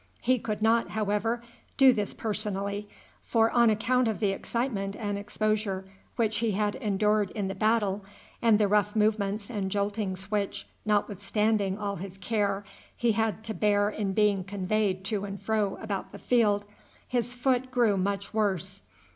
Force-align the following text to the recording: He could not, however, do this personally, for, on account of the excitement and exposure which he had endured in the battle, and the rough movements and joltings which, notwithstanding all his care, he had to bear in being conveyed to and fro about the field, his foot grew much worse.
He 0.21 0.39
could 0.39 0.63
not, 0.63 0.89
however, 0.97 1.43
do 1.77 1.93
this 1.93 2.11
personally, 2.11 2.89
for, 3.21 3.51
on 3.51 3.69
account 3.69 4.07
of 4.07 4.19
the 4.19 4.31
excitement 4.31 4.95
and 4.95 5.15
exposure 5.15 5.85
which 6.15 6.37
he 6.39 6.53
had 6.53 6.73
endured 6.77 7.29
in 7.35 7.47
the 7.49 7.53
battle, 7.53 8.03
and 8.41 8.57
the 8.57 8.67
rough 8.67 8.95
movements 8.95 9.51
and 9.51 9.69
joltings 9.69 10.31
which, 10.31 10.65
notwithstanding 10.87 11.77
all 11.77 11.97
his 11.97 12.17
care, 12.17 12.65
he 12.97 13.11
had 13.11 13.43
to 13.43 13.53
bear 13.53 13.91
in 13.91 14.13
being 14.13 14.43
conveyed 14.43 15.03
to 15.05 15.23
and 15.23 15.39
fro 15.39 15.75
about 15.77 16.11
the 16.11 16.17
field, 16.17 16.65
his 17.07 17.35
foot 17.35 17.69
grew 17.69 17.95
much 17.95 18.33
worse. 18.33 18.81